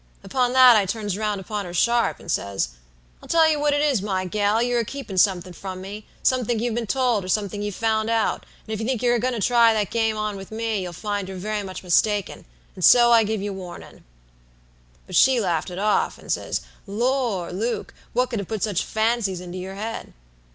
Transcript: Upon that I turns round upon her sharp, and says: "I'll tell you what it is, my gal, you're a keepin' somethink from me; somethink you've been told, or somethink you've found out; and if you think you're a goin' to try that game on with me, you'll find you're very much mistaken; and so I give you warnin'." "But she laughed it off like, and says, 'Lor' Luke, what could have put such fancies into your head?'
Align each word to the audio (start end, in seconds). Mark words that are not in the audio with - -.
Upon 0.23 0.53
that 0.53 0.75
I 0.75 0.87
turns 0.87 1.15
round 1.15 1.39
upon 1.39 1.63
her 1.65 1.75
sharp, 1.75 2.19
and 2.19 2.31
says: 2.31 2.69
"I'll 3.21 3.29
tell 3.29 3.47
you 3.47 3.59
what 3.59 3.75
it 3.75 3.81
is, 3.81 4.01
my 4.01 4.25
gal, 4.25 4.59
you're 4.59 4.79
a 4.79 4.83
keepin' 4.83 5.19
somethink 5.19 5.55
from 5.55 5.79
me; 5.79 6.07
somethink 6.23 6.59
you've 6.59 6.73
been 6.73 6.87
told, 6.87 7.23
or 7.23 7.27
somethink 7.27 7.63
you've 7.63 7.75
found 7.75 8.09
out; 8.09 8.43
and 8.65 8.73
if 8.73 8.79
you 8.81 8.85
think 8.87 9.03
you're 9.03 9.13
a 9.13 9.19
goin' 9.19 9.33
to 9.35 9.39
try 9.39 9.75
that 9.75 9.91
game 9.91 10.17
on 10.17 10.37
with 10.37 10.49
me, 10.49 10.81
you'll 10.81 10.91
find 10.93 11.27
you're 11.27 11.37
very 11.37 11.61
much 11.61 11.83
mistaken; 11.83 12.45
and 12.73 12.83
so 12.83 13.11
I 13.11 13.23
give 13.23 13.43
you 13.43 13.53
warnin'." 13.53 14.03
"But 15.05 15.15
she 15.15 15.39
laughed 15.39 15.69
it 15.69 15.77
off 15.77 16.17
like, 16.17 16.23
and 16.23 16.31
says, 16.31 16.61
'Lor' 16.87 17.53
Luke, 17.53 17.93
what 18.13 18.31
could 18.31 18.39
have 18.39 18.47
put 18.47 18.63
such 18.63 18.83
fancies 18.83 19.39
into 19.39 19.59
your 19.59 19.75
head?' 19.75 20.13